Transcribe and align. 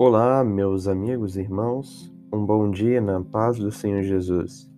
Olá, 0.00 0.44
meus 0.44 0.86
amigos 0.86 1.36
e 1.36 1.40
irmãos, 1.40 2.14
um 2.32 2.46
bom 2.46 2.70
dia 2.70 3.00
na 3.00 3.20
paz 3.20 3.58
do 3.58 3.72
Senhor 3.72 4.00
Jesus. 4.04 4.70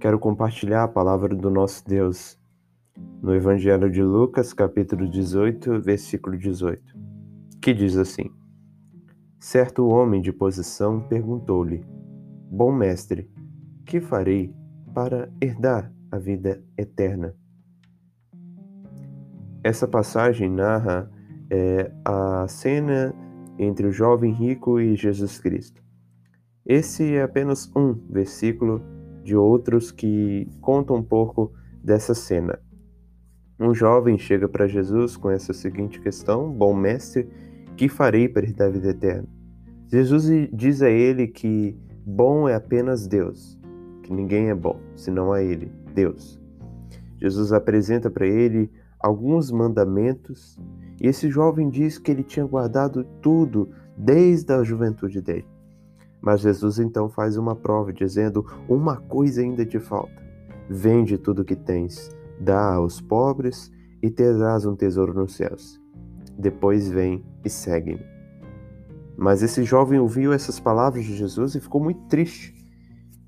Quero 0.00 0.18
compartilhar 0.18 0.84
a 0.84 0.88
palavra 0.88 1.36
do 1.36 1.50
nosso 1.50 1.86
Deus 1.86 2.40
no 3.20 3.34
Evangelho 3.34 3.90
de 3.90 4.02
Lucas, 4.02 4.54
capítulo 4.54 5.06
18, 5.06 5.82
versículo 5.82 6.38
18, 6.38 6.82
que 7.60 7.74
diz 7.74 7.94
assim: 7.98 8.30
Certo 9.38 9.86
homem 9.86 10.22
de 10.22 10.32
posição 10.32 11.06
perguntou-lhe: 11.06 11.84
Bom 12.50 12.72
mestre, 12.72 13.30
que 13.84 14.00
farei 14.00 14.50
para 14.94 15.30
herdar 15.42 15.92
a 16.10 16.16
vida 16.16 16.64
eterna? 16.74 17.36
Essa 19.62 19.86
passagem 19.86 20.48
narra 20.48 21.10
é, 21.50 21.92
a 22.02 22.48
cena 22.48 23.14
entre 23.62 23.86
o 23.86 23.92
jovem 23.92 24.32
rico 24.32 24.80
e 24.80 24.96
Jesus 24.96 25.38
Cristo. 25.38 25.82
Esse 26.64 27.14
é 27.14 27.22
apenas 27.22 27.70
um 27.76 27.92
versículo 28.08 28.82
de 29.22 29.36
outros 29.36 29.92
que 29.92 30.48
contam 30.62 30.96
um 30.96 31.02
pouco 31.02 31.52
dessa 31.84 32.14
cena. 32.14 32.58
Um 33.58 33.74
jovem 33.74 34.16
chega 34.16 34.48
para 34.48 34.66
Jesus 34.66 35.14
com 35.14 35.30
essa 35.30 35.52
seguinte 35.52 36.00
questão: 36.00 36.50
Bom 36.50 36.72
mestre, 36.74 37.28
que 37.76 37.86
farei 37.86 38.30
para 38.30 38.46
herdar 38.46 38.68
a 38.68 38.70
vida 38.70 38.88
eterna? 38.88 39.28
Jesus 39.88 40.48
diz 40.54 40.80
a 40.80 40.88
ele 40.88 41.26
que 41.26 41.76
bom 42.06 42.48
é 42.48 42.54
apenas 42.54 43.06
Deus, 43.06 43.60
que 44.02 44.10
ninguém 44.10 44.48
é 44.48 44.54
bom, 44.54 44.80
senão 44.96 45.32
a 45.32 45.42
ele, 45.42 45.70
Deus. 45.94 46.40
Jesus 47.18 47.52
apresenta 47.52 48.08
para 48.08 48.26
ele 48.26 48.70
alguns 48.98 49.50
mandamentos 49.50 50.58
e 51.00 51.08
esse 51.08 51.30
jovem 51.30 51.70
diz 51.70 51.98
que 51.98 52.10
ele 52.10 52.22
tinha 52.22 52.44
guardado 52.44 53.04
tudo 53.22 53.70
desde 53.96 54.52
a 54.52 54.62
juventude 54.62 55.22
dele. 55.22 55.46
Mas 56.20 56.42
Jesus 56.42 56.78
então 56.78 57.08
faz 57.08 57.38
uma 57.38 57.56
prova, 57.56 57.92
dizendo: 57.92 58.44
Uma 58.68 58.98
coisa 58.98 59.40
ainda 59.40 59.64
te 59.64 59.80
falta. 59.80 60.20
Vende 60.68 61.16
tudo 61.16 61.40
o 61.40 61.44
que 61.44 61.56
tens, 61.56 62.10
dá 62.38 62.74
aos 62.74 63.00
pobres 63.00 63.72
e 64.02 64.10
terás 64.10 64.66
um 64.66 64.76
tesouro 64.76 65.14
nos 65.14 65.34
céus. 65.34 65.80
Depois 66.38 66.90
vem 66.90 67.24
e 67.44 67.48
segue-me. 67.48 68.04
Mas 69.16 69.42
esse 69.42 69.64
jovem 69.64 69.98
ouviu 69.98 70.32
essas 70.32 70.60
palavras 70.60 71.04
de 71.04 71.16
Jesus 71.16 71.54
e 71.54 71.60
ficou 71.60 71.82
muito 71.82 72.06
triste, 72.08 72.54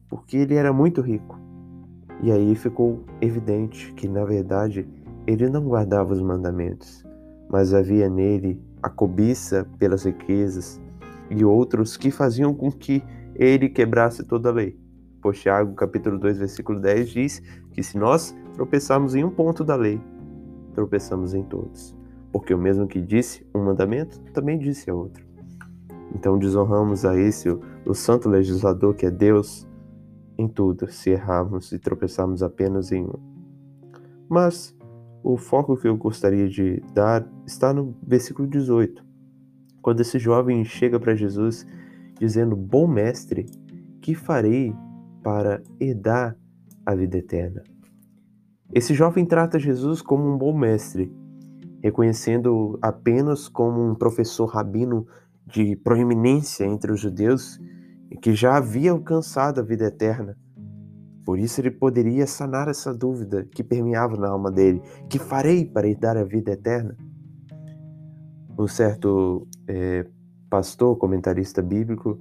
porque 0.09 0.37
ele 0.37 0.55
era 0.55 0.73
muito 0.73 1.01
rico. 1.01 1.39
E 2.23 2.31
aí 2.31 2.55
ficou 2.55 3.05
evidente 3.21 3.93
que, 3.95 4.07
na 4.07 4.25
verdade, 4.25 4.89
ele 5.27 5.49
não 5.51 5.65
guardava 5.65 6.13
os 6.13 6.23
mandamentos 6.23 7.05
mas 7.53 7.75
havia 7.75 8.09
nele 8.09 8.59
a 8.83 8.89
cobiça 8.89 9.69
pelas 9.79 10.05
riquezas 10.05 10.81
e 11.31 11.45
outros 11.45 11.99
que 11.99 12.11
faziam 12.11 12.55
com 12.55 12.73
que 12.73 13.05
ele 13.35 13.69
quebrasse 13.69 14.25
toda 14.25 14.49
a 14.49 14.53
lei. 14.53 14.81
Pois 15.21 15.39
Tiago, 15.39 15.75
capítulo 15.75 16.19
2, 16.19 16.39
versículo 16.39 16.81
10 16.81 17.11
diz 17.11 17.43
que 17.71 17.83
se 17.83 17.99
nós 17.99 18.35
tropeçarmos 18.55 19.15
em 19.15 19.23
um 19.23 19.31
ponto 19.31 19.63
da 19.63 19.77
lei, 19.77 20.01
tropeçamos 20.75 21.35
em 21.35 21.43
todos. 21.43 21.95
Porque 22.33 22.55
o 22.55 22.59
mesmo 22.59 22.89
que 22.89 23.01
disse 23.01 23.47
um 23.55 23.63
mandamento, 23.63 24.19
também 24.33 24.59
disse 24.59 24.91
a 24.91 24.95
outro. 24.95 25.25
Então 26.15 26.39
desonramos 26.39 27.05
a 27.05 27.17
esse, 27.17 27.51
o, 27.51 27.61
o 27.85 27.95
santo 27.95 28.31
legislador 28.31 28.95
que 28.95 29.05
é 29.05 29.11
Deus, 29.11 29.69
em 30.39 30.49
tudo, 30.49 30.91
se 30.91 31.11
errarmos 31.11 31.71
e 31.71 31.79
tropeçarmos 31.79 32.43
apenas 32.43 32.91
em 32.91 33.05
um. 33.05 33.21
Mas 34.29 34.75
o 35.23 35.37
foco 35.37 35.77
que 35.77 35.87
eu 35.87 35.97
gostaria 35.97 36.49
de 36.49 36.83
dar 36.93 37.27
está 37.47 37.73
no 37.73 37.97
versículo 38.03 38.49
18, 38.49 39.05
quando 39.81 40.01
esse 40.01 40.19
jovem 40.19 40.65
chega 40.65 40.99
para 40.99 41.15
Jesus 41.15 41.67
dizendo: 42.19 42.57
Bom 42.57 42.87
mestre, 42.87 43.47
que 44.01 44.15
farei 44.15 44.75
para 45.23 45.63
herdar 45.81 46.37
a 46.85 46.95
vida 46.95 47.19
eterna? 47.19 47.63
Esse 48.73 48.95
jovem 48.95 49.25
trata 49.25 49.59
Jesus 49.59 50.01
como 50.01 50.27
um 50.27 50.37
bom 50.37 50.57
mestre, 50.57 51.13
reconhecendo 51.83 52.79
apenas 52.81 53.49
como 53.49 53.85
um 53.85 53.95
professor 53.95 54.47
rabino 54.47 55.07
de 55.47 55.77
proeminência 55.77 56.65
entre 56.65 56.91
os 56.91 57.01
judeus 57.01 57.61
que 58.21 58.35
já 58.35 58.57
havia 58.57 58.93
alcançado 58.93 59.61
a 59.61 59.65
vida 59.65 59.85
eterna 59.85 60.37
por 61.25 61.39
isso 61.39 61.61
ele 61.61 61.71
poderia 61.71 62.27
sanar 62.27 62.69
essa 62.69 62.93
dúvida 62.93 63.45
que 63.45 63.63
permeava 63.63 64.17
na 64.17 64.29
alma 64.29 64.51
dele: 64.51 64.83
que 65.09 65.19
farei 65.19 65.65
para 65.65 65.89
herdar 65.89 66.17
a 66.17 66.25
vida 66.25 66.53
eterna? 66.53 66.97
Um 68.59 68.67
certo 68.67 69.47
é, 69.67 70.07
pastor, 70.51 70.97
comentarista 70.97 71.63
bíblico, 71.63 72.19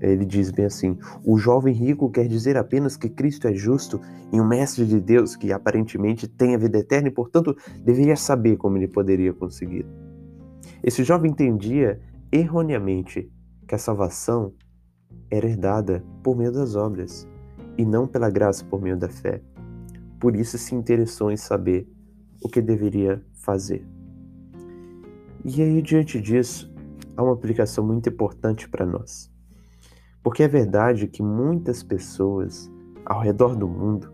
ele 0.00 0.24
diz 0.24 0.50
bem 0.50 0.66
assim: 0.66 0.98
o 1.24 1.38
jovem 1.38 1.74
rico 1.74 2.10
quer 2.10 2.26
dizer 2.26 2.56
apenas 2.56 2.96
que 2.96 3.08
Cristo 3.08 3.46
é 3.46 3.54
justo 3.54 4.00
e 4.32 4.40
um 4.40 4.46
mestre 4.46 4.84
de 4.84 5.00
Deus 5.00 5.36
que 5.36 5.52
aparentemente 5.52 6.28
tem 6.28 6.54
a 6.54 6.58
vida 6.58 6.78
eterna 6.78 7.08
e, 7.08 7.12
portanto, 7.12 7.56
deveria 7.84 8.16
saber 8.16 8.56
como 8.56 8.76
ele 8.76 8.88
poderia 8.88 9.32
conseguir. 9.32 9.86
Esse 10.82 11.04
jovem 11.04 11.30
entendia 11.30 12.00
erroneamente 12.32 13.30
que 13.66 13.74
a 13.74 13.78
salvação 13.78 14.52
era 15.30 15.46
herdada 15.46 16.04
por 16.22 16.36
meio 16.36 16.52
das 16.52 16.74
obras 16.74 17.28
e 17.76 17.84
não 17.84 18.06
pela 18.06 18.30
graça 18.30 18.64
por 18.64 18.80
meio 18.80 18.96
da 18.96 19.08
fé. 19.08 19.42
Por 20.18 20.36
isso 20.36 20.58
se 20.58 20.74
interessou 20.74 21.30
em 21.30 21.36
saber 21.36 21.88
o 22.42 22.48
que 22.48 22.60
deveria 22.60 23.22
fazer. 23.34 23.86
E 25.44 25.62
aí, 25.62 25.80
diante 25.80 26.20
disso, 26.20 26.72
há 27.16 27.22
uma 27.22 27.32
aplicação 27.32 27.86
muito 27.86 28.08
importante 28.08 28.68
para 28.68 28.84
nós. 28.84 29.30
Porque 30.22 30.42
é 30.42 30.48
verdade 30.48 31.06
que 31.06 31.22
muitas 31.22 31.82
pessoas 31.82 32.70
ao 33.06 33.20
redor 33.20 33.56
do 33.56 33.66
mundo 33.66 34.12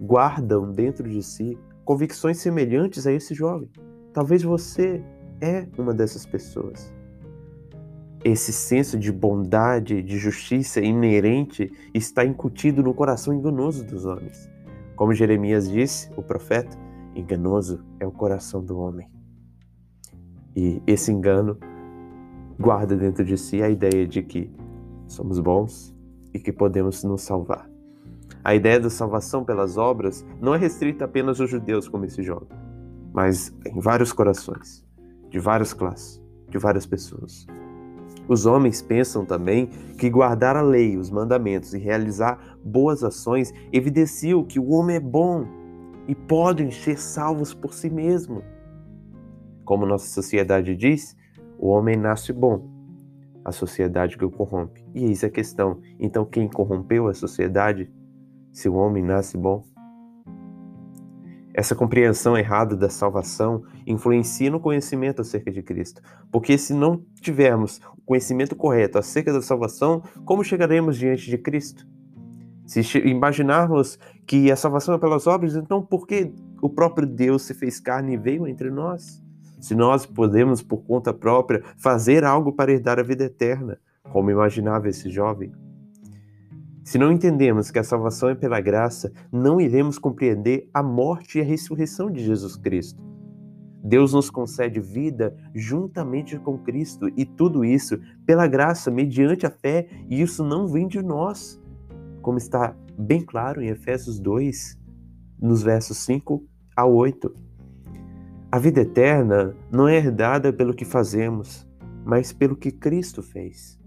guardam 0.00 0.72
dentro 0.72 1.08
de 1.08 1.22
si 1.22 1.56
convicções 1.84 2.38
semelhantes 2.38 3.06
a 3.06 3.12
esse 3.12 3.34
jovem. 3.34 3.70
Talvez 4.12 4.42
você 4.42 5.04
é 5.40 5.68
uma 5.78 5.94
dessas 5.94 6.26
pessoas 6.26 6.92
esse 8.24 8.54
senso 8.54 8.98
de 8.98 9.12
bondade, 9.12 10.02
de 10.02 10.16
justiça 10.16 10.80
inerente 10.80 11.70
está 11.92 12.24
incutido 12.24 12.82
no 12.82 12.94
coração 12.94 13.34
enganoso 13.34 13.84
dos 13.84 14.06
homens. 14.06 14.50
Como 14.96 15.12
Jeremias 15.12 15.70
disse, 15.70 16.10
o 16.16 16.22
profeta, 16.22 16.74
enganoso 17.14 17.84
é 18.00 18.06
o 18.06 18.10
coração 18.10 18.64
do 18.64 18.78
homem. 18.78 19.06
E 20.56 20.82
esse 20.86 21.12
engano 21.12 21.58
guarda 22.58 22.96
dentro 22.96 23.24
de 23.24 23.36
si 23.36 23.62
a 23.62 23.68
ideia 23.68 24.06
de 24.06 24.22
que 24.22 24.50
somos 25.06 25.38
bons 25.38 25.94
e 26.32 26.38
que 26.38 26.52
podemos 26.52 27.04
nos 27.04 27.20
salvar. 27.22 27.68
A 28.42 28.54
ideia 28.54 28.80
da 28.80 28.88
salvação 28.88 29.44
pelas 29.44 29.76
obras 29.76 30.24
não 30.40 30.54
é 30.54 30.58
restrita 30.58 31.04
apenas 31.04 31.40
aos 31.40 31.50
judeus, 31.50 31.88
como 31.88 32.04
esse 32.06 32.22
jovem, 32.22 32.48
mas 33.12 33.54
em 33.66 33.80
vários 33.80 34.12
corações, 34.12 34.84
de 35.28 35.38
várias 35.38 35.74
classes, 35.74 36.22
de 36.48 36.58
várias 36.58 36.86
pessoas. 36.86 37.46
Os 38.28 38.46
homens 38.46 38.80
pensam 38.80 39.24
também 39.24 39.66
que 39.98 40.08
guardar 40.08 40.56
a 40.56 40.62
lei, 40.62 40.96
os 40.96 41.10
mandamentos 41.10 41.74
e 41.74 41.78
realizar 41.78 42.56
boas 42.64 43.04
ações 43.04 43.52
evidenciam 43.72 44.42
que 44.42 44.58
o 44.58 44.70
homem 44.70 44.96
é 44.96 45.00
bom 45.00 45.46
e 46.08 46.14
podem 46.14 46.70
ser 46.70 46.98
salvos 46.98 47.52
por 47.52 47.74
si 47.74 47.90
mesmo. 47.90 48.42
Como 49.64 49.86
nossa 49.86 50.06
sociedade 50.06 50.74
diz, 50.74 51.16
o 51.58 51.68
homem 51.68 51.96
nasce 51.96 52.32
bom, 52.32 52.68
a 53.44 53.52
sociedade 53.52 54.16
que 54.16 54.24
o 54.24 54.30
corrompe. 54.30 54.84
E 54.94 55.04
eis 55.04 55.22
a 55.22 55.30
questão: 55.30 55.80
então 55.98 56.24
quem 56.24 56.48
corrompeu 56.48 57.08
a 57.08 57.14
sociedade? 57.14 57.90
Se 58.52 58.68
o 58.68 58.74
homem 58.74 59.02
nasce 59.02 59.36
bom? 59.36 59.64
Essa 61.56 61.76
compreensão 61.76 62.36
errada 62.36 62.74
da 62.74 62.90
salvação 62.90 63.62
influencia 63.86 64.50
no 64.50 64.58
conhecimento 64.58 65.22
acerca 65.22 65.52
de 65.52 65.62
Cristo. 65.62 66.02
Porque 66.32 66.58
se 66.58 66.74
não 66.74 67.00
tivermos 67.20 67.80
o 67.96 68.02
conhecimento 68.04 68.56
correto 68.56 68.98
acerca 68.98 69.32
da 69.32 69.40
salvação, 69.40 70.02
como 70.24 70.42
chegaremos 70.42 70.96
diante 70.96 71.30
de 71.30 71.38
Cristo? 71.38 71.86
Se 72.66 72.80
imaginarmos 73.06 74.00
que 74.26 74.50
a 74.50 74.56
salvação 74.56 74.96
é 74.96 74.98
pelas 74.98 75.28
obras, 75.28 75.54
então 75.54 75.80
por 75.80 76.08
que 76.08 76.32
o 76.60 76.68
próprio 76.68 77.06
Deus 77.06 77.42
se 77.42 77.54
fez 77.54 77.78
carne 77.78 78.14
e 78.14 78.16
veio 78.16 78.48
entre 78.48 78.68
nós? 78.68 79.22
Se 79.60 79.76
nós 79.76 80.04
podemos, 80.04 80.60
por 80.60 80.78
conta 80.78 81.14
própria, 81.14 81.62
fazer 81.78 82.24
algo 82.24 82.52
para 82.52 82.72
herdar 82.72 82.98
a 82.98 83.02
vida 83.04 83.24
eterna, 83.24 83.78
como 84.10 84.30
imaginava 84.30 84.88
esse 84.88 85.08
jovem, 85.08 85.52
se 86.84 86.98
não 86.98 87.10
entendemos 87.10 87.70
que 87.70 87.78
a 87.78 87.82
salvação 87.82 88.28
é 88.28 88.34
pela 88.34 88.60
graça, 88.60 89.10
não 89.32 89.58
iremos 89.58 89.98
compreender 89.98 90.68
a 90.72 90.82
morte 90.82 91.38
e 91.38 91.40
a 91.40 91.44
ressurreição 91.44 92.10
de 92.10 92.22
Jesus 92.22 92.56
Cristo. 92.56 93.02
Deus 93.82 94.12
nos 94.12 94.28
concede 94.28 94.80
vida 94.80 95.34
juntamente 95.54 96.38
com 96.38 96.58
Cristo 96.58 97.08
e 97.16 97.24
tudo 97.24 97.64
isso 97.64 97.98
pela 98.26 98.46
graça, 98.46 98.90
mediante 98.90 99.46
a 99.46 99.50
fé, 99.50 99.88
e 100.10 100.20
isso 100.20 100.44
não 100.44 100.68
vem 100.68 100.86
de 100.86 101.02
nós, 101.02 101.58
como 102.20 102.36
está 102.36 102.76
bem 102.98 103.22
claro 103.22 103.62
em 103.62 103.68
Efésios 103.68 104.20
2, 104.20 104.78
nos 105.40 105.62
versos 105.62 105.96
5 105.98 106.44
a 106.76 106.84
8. 106.84 107.34
A 108.52 108.58
vida 108.58 108.82
eterna 108.82 109.56
não 109.72 109.88
é 109.88 109.96
herdada 109.96 110.52
pelo 110.52 110.74
que 110.74 110.84
fazemos, 110.84 111.66
mas 112.04 112.30
pelo 112.30 112.54
que 112.54 112.70
Cristo 112.70 113.22
fez. 113.22 113.82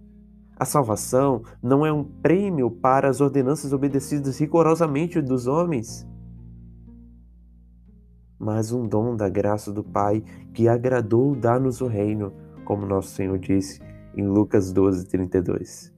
A 0.60 0.66
salvação 0.66 1.44
não 1.62 1.86
é 1.86 1.94
um 1.94 2.04
prêmio 2.04 2.72
para 2.72 3.08
as 3.08 3.22
ordenanças 3.22 3.74
obedecidas 3.74 4.40
rigorosamente 4.40 5.22
dos 5.22 5.46
homens, 5.46 6.08
mas 8.40 8.72
um 8.72 8.88
dom 8.88 9.16
da 9.16 9.30
graça 9.30 9.72
do 9.72 9.84
Pai 9.84 10.24
que 10.54 10.68
agradou 10.68 11.36
dar-nos 11.36 11.80
o 11.80 11.86
reino, 11.86 12.34
como 12.66 12.88
nosso 12.88 13.10
Senhor 13.10 13.38
disse 13.38 13.80
em 14.16 14.28
Lucas 14.28 14.72
12, 14.74 15.08
32. 15.08 15.94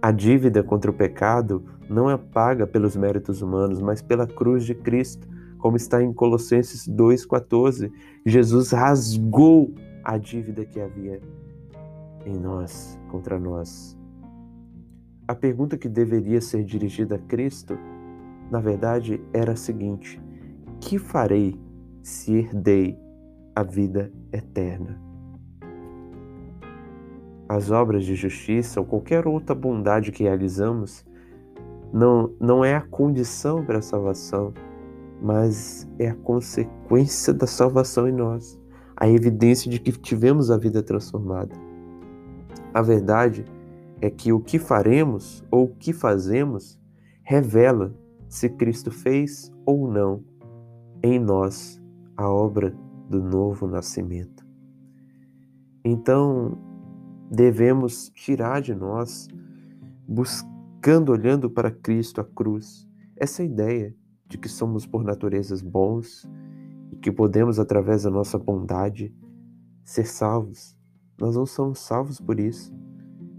A 0.00 0.10
dívida 0.10 0.64
contra 0.64 0.90
o 0.90 0.94
pecado 0.94 1.64
não 1.88 2.10
é 2.10 2.16
paga 2.16 2.66
pelos 2.66 2.96
méritos 2.96 3.42
humanos, 3.42 3.80
mas 3.80 4.02
pela 4.02 4.26
cruz 4.26 4.64
de 4.64 4.74
Cristo, 4.74 5.28
como 5.58 5.76
está 5.76 6.02
em 6.02 6.12
Colossenses 6.12 6.88
2,14. 6.88 7.92
Jesus 8.26 8.72
rasgou 8.72 9.72
a 10.02 10.18
dívida 10.18 10.64
que 10.64 10.80
havia 10.80 11.20
em 12.26 12.38
nós, 12.38 12.98
contra 13.10 13.38
nós. 13.38 13.98
A 15.26 15.34
pergunta 15.34 15.78
que 15.78 15.88
deveria 15.88 16.40
ser 16.40 16.64
dirigida 16.64 17.16
a 17.16 17.18
Cristo, 17.18 17.78
na 18.50 18.60
verdade, 18.60 19.22
era 19.32 19.52
a 19.52 19.56
seguinte: 19.56 20.20
Que 20.80 20.98
farei 20.98 21.58
se 22.02 22.34
herdei 22.34 22.98
a 23.54 23.62
vida 23.62 24.12
eterna? 24.32 25.00
As 27.48 27.70
obras 27.70 28.04
de 28.04 28.14
justiça 28.14 28.80
ou 28.80 28.86
qualquer 28.86 29.26
outra 29.26 29.54
bondade 29.54 30.10
que 30.10 30.22
realizamos 30.22 31.04
não, 31.92 32.32
não 32.40 32.64
é 32.64 32.74
a 32.74 32.80
condição 32.80 33.64
para 33.64 33.78
a 33.78 33.82
salvação, 33.82 34.54
mas 35.20 35.86
é 35.98 36.08
a 36.08 36.14
consequência 36.14 37.32
da 37.32 37.46
salvação 37.46 38.08
em 38.08 38.12
nós, 38.12 38.58
a 38.96 39.08
evidência 39.08 39.70
de 39.70 39.78
que 39.78 39.92
tivemos 39.92 40.50
a 40.50 40.56
vida 40.56 40.82
transformada. 40.82 41.54
A 42.74 42.80
verdade 42.80 43.44
é 44.00 44.08
que 44.08 44.32
o 44.32 44.40
que 44.40 44.58
faremos 44.58 45.44
ou 45.50 45.64
o 45.64 45.74
que 45.74 45.92
fazemos 45.92 46.78
revela 47.22 47.94
se 48.28 48.48
Cristo 48.48 48.90
fez 48.90 49.52
ou 49.66 49.90
não 49.90 50.24
em 51.02 51.18
nós 51.18 51.80
a 52.16 52.28
obra 52.28 52.74
do 53.10 53.22
novo 53.22 53.66
nascimento. 53.66 54.46
Então, 55.84 56.58
devemos 57.30 58.08
tirar 58.10 58.62
de 58.62 58.74
nós, 58.74 59.28
buscando, 60.08 61.12
olhando 61.12 61.50
para 61.50 61.70
Cristo, 61.70 62.20
a 62.20 62.24
cruz, 62.24 62.88
essa 63.16 63.42
ideia 63.42 63.94
de 64.26 64.38
que 64.38 64.48
somos 64.48 64.86
por 64.86 65.04
naturezas 65.04 65.60
bons 65.60 66.26
e 66.90 66.96
que 66.96 67.12
podemos, 67.12 67.58
através 67.58 68.04
da 68.04 68.10
nossa 68.10 68.38
bondade, 68.38 69.14
ser 69.84 70.06
salvos 70.06 70.76
nós 71.22 71.36
não 71.36 71.46
somos 71.46 71.78
salvos 71.78 72.20
por 72.20 72.40
isso. 72.40 72.74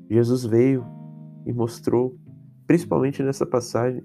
Jesus 0.09 0.45
veio 0.45 0.85
e 1.45 1.51
mostrou, 1.51 2.17
principalmente 2.65 3.21
nessa 3.21 3.45
passagem, 3.45 4.01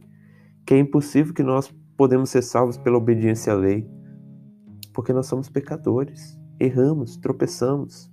que 0.67 0.75
é 0.75 0.79
impossível 0.79 1.33
que 1.33 1.45
nós 1.45 1.73
podemos 1.97 2.29
ser 2.29 2.43
salvos 2.43 2.77
pela 2.77 2.99
obediência 2.99 3.53
à 3.53 3.57
lei, 3.57 3.89
porque 4.93 5.13
nós 5.13 5.27
somos 5.27 5.49
pecadores, 5.49 6.37
erramos, 6.59 7.17
tropeçamos. 7.19 8.11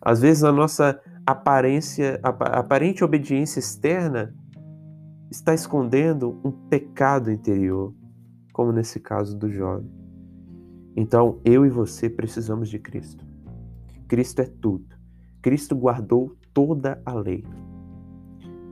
Às 0.00 0.22
vezes 0.22 0.42
a 0.42 0.50
nossa 0.50 0.98
aparência, 1.26 2.18
aparente 2.22 3.04
obediência 3.04 3.58
externa 3.58 4.34
está 5.30 5.52
escondendo 5.52 6.40
um 6.42 6.50
pecado 6.50 7.30
interior, 7.30 7.94
como 8.54 8.72
nesse 8.72 8.98
caso 8.98 9.36
do 9.36 9.50
jovem. 9.50 9.92
Então, 10.96 11.42
eu 11.44 11.66
e 11.66 11.68
você 11.68 12.08
precisamos 12.08 12.70
de 12.70 12.78
Cristo. 12.78 13.31
Cristo 14.12 14.42
é 14.42 14.44
tudo. 14.44 14.94
Cristo 15.40 15.74
guardou 15.74 16.36
toda 16.52 17.00
a 17.02 17.14
lei. 17.14 17.46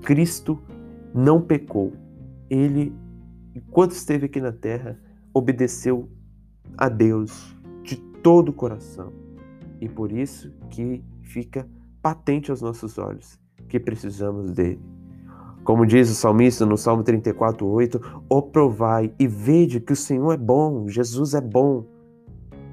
Cristo 0.02 0.60
não 1.14 1.40
pecou. 1.40 1.94
Ele, 2.50 2.94
enquanto 3.54 3.92
esteve 3.92 4.26
aqui 4.26 4.38
na 4.38 4.52
terra, 4.52 5.00
obedeceu 5.32 6.10
a 6.76 6.90
Deus 6.90 7.56
de 7.82 7.96
todo 8.22 8.50
o 8.50 8.52
coração. 8.52 9.14
E 9.80 9.88
por 9.88 10.12
isso 10.12 10.52
que 10.68 11.02
fica 11.22 11.66
patente 12.02 12.50
aos 12.50 12.60
nossos 12.60 12.98
olhos 12.98 13.40
que 13.66 13.80
precisamos 13.80 14.52
dele. 14.52 14.82
Como 15.64 15.86
diz 15.86 16.10
o 16.10 16.14
salmista 16.14 16.66
no 16.66 16.76
Salmo 16.76 17.02
34:8, 17.02 17.98
"O 18.28 18.42
provai 18.42 19.14
e 19.18 19.26
vede 19.26 19.80
que 19.80 19.94
o 19.94 19.96
Senhor 19.96 20.32
é 20.32 20.36
bom, 20.36 20.86
Jesus 20.86 21.32
é 21.32 21.40
bom. 21.40 21.86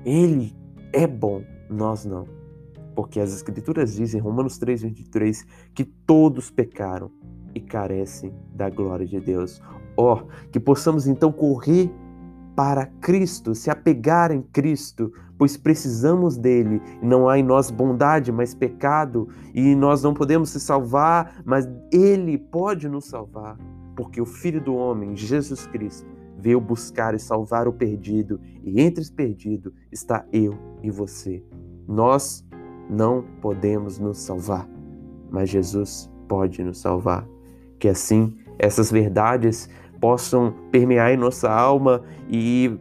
Ele 0.04 0.54
é 0.92 1.08
bom, 1.08 1.42
nós 1.69 2.04
não 2.04 2.36
porque 2.98 3.20
as 3.20 3.32
Escrituras 3.32 3.94
dizem, 3.94 4.20
Romanos 4.20 4.58
3, 4.58 4.82
23, 4.82 5.46
que 5.76 5.84
todos 5.84 6.50
pecaram 6.50 7.12
e 7.54 7.62
carecem 7.62 8.34
da 8.56 8.72
glória 8.72 9.06
de 9.06 9.20
Deus. 9.20 9.62
Ó, 9.96 10.16
oh, 10.16 10.48
que 10.52 10.60
possamos 10.60 11.06
então 11.06 11.32
correr 11.32 11.92
para 12.56 12.88
Cristo, 13.00 13.54
se 13.54 13.70
apegar 13.70 14.32
em 14.32 14.42
Cristo, 14.42 15.14
pois 15.38 15.56
precisamos 15.56 16.38
dele. 16.38 16.82
Não 17.00 17.30
há 17.30 17.38
em 17.38 17.44
nós 17.44 17.70
bondade, 17.70 18.32
mas 18.32 18.56
pecado, 18.56 19.28
e 19.54 19.76
nós 19.76 20.02
não 20.02 20.16
podemos 20.16 20.50
se 20.50 20.60
salvar, 20.60 21.44
mas 21.46 21.70
ele 21.94 22.36
pode 22.36 22.90
nos 22.90 23.06
salvar, 23.06 23.60
porque 23.96 24.20
o 24.20 24.26
Filho 24.26 24.60
do 24.60 24.74
homem, 24.74 25.16
Jesus 25.16 25.68
Cristo, 25.68 26.10
veio 26.36 26.60
buscar 26.60 27.14
e 27.14 27.20
salvar 27.20 27.68
o 27.68 27.74
perdido, 27.74 28.42
e 28.64 28.82
entre 28.82 29.04
os 29.04 29.12
perdidos 29.12 29.72
está 29.92 30.26
eu 30.34 30.58
e 30.82 30.90
você. 30.90 31.44
Nós 31.88 32.44
não 32.89 33.24
podemos 33.42 34.00
nos 34.00 34.19
salvar, 34.19 34.68
mas 35.30 35.50
Jesus 35.50 36.10
pode 36.28 36.63
nos 36.63 36.80
salvar. 36.80 37.28
Que 37.80 37.88
assim 37.88 38.36
essas 38.57 38.92
verdades 38.92 39.69
possam 40.00 40.54
permear 40.72 41.12
em 41.12 41.18
nossa 41.18 41.51
alma 41.51 42.04
e 42.30 42.78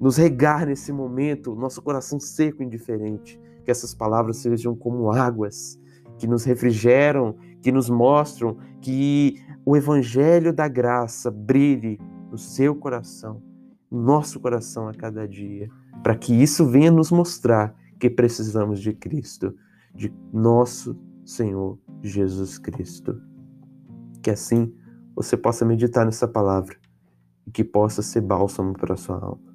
nos 0.00 0.16
regar 0.16 0.66
nesse 0.66 0.92
momento, 0.92 1.54
nosso 1.54 1.82
coração 1.82 2.20
seco 2.20 2.62
e 2.62 2.66
indiferente. 2.66 3.40
Que 3.64 3.70
essas 3.70 3.94
palavras 3.94 4.38
sejam 4.38 4.74
como 4.74 5.10
águas 5.10 5.78
que 6.18 6.26
nos 6.26 6.44
refrigeram, 6.44 7.34
que 7.60 7.72
nos 7.72 7.90
mostram 7.90 8.56
que 8.80 9.42
o 9.64 9.76
evangelho 9.76 10.52
da 10.52 10.68
graça 10.68 11.30
brilhe 11.30 11.98
no 12.30 12.38
seu 12.38 12.74
coração, 12.74 13.42
no 13.90 14.00
nosso 14.00 14.38
coração 14.38 14.88
a 14.88 14.94
cada 14.94 15.26
dia, 15.26 15.68
para 16.02 16.14
que 16.14 16.32
isso 16.32 16.66
venha 16.66 16.90
nos 16.90 17.10
mostrar 17.10 17.74
que 17.98 18.10
precisamos 18.10 18.80
de 18.80 18.92
Cristo, 18.92 19.54
de 19.94 20.12
nosso 20.32 20.98
Senhor 21.24 21.78
Jesus 22.02 22.58
Cristo. 22.58 23.20
Que 24.22 24.30
assim 24.30 24.74
você 25.14 25.36
possa 25.36 25.64
meditar 25.64 26.04
nessa 26.04 26.28
palavra 26.28 26.76
e 27.46 27.50
que 27.50 27.64
possa 27.64 28.02
ser 28.02 28.20
bálsamo 28.20 28.72
para 28.72 28.94
a 28.94 28.96
sua 28.96 29.18
alma. 29.18 29.45